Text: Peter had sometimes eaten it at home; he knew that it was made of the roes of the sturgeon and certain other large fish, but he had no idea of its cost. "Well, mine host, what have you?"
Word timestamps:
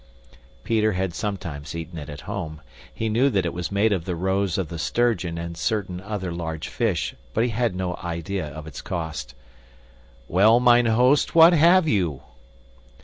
Peter 0.63 0.93
had 0.93 1.13
sometimes 1.13 1.75
eaten 1.75 1.99
it 1.99 2.09
at 2.09 2.21
home; 2.21 2.59
he 2.91 3.07
knew 3.07 3.29
that 3.29 3.45
it 3.45 3.53
was 3.53 3.71
made 3.71 3.93
of 3.93 4.03
the 4.05 4.15
roes 4.15 4.57
of 4.57 4.67
the 4.67 4.79
sturgeon 4.79 5.37
and 5.37 5.55
certain 5.55 6.01
other 6.01 6.31
large 6.31 6.67
fish, 6.69 7.13
but 7.35 7.43
he 7.43 7.51
had 7.51 7.75
no 7.75 7.95
idea 7.97 8.47
of 8.47 8.65
its 8.65 8.81
cost. 8.81 9.35
"Well, 10.27 10.59
mine 10.59 10.87
host, 10.87 11.35
what 11.35 11.53
have 11.53 11.87
you?" 11.87 12.23